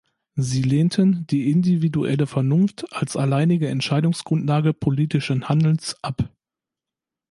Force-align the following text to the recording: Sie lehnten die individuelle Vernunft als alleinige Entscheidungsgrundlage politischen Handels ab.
Sie 0.33 0.63
lehnten 0.63 1.27
die 1.27 1.51
individuelle 1.51 2.25
Vernunft 2.25 2.91
als 2.91 3.15
alleinige 3.15 3.67
Entscheidungsgrundlage 3.67 4.73
politischen 4.73 5.47
Handels 5.47 5.95
ab. 6.03 6.27